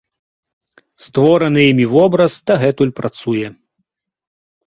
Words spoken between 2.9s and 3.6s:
працуе.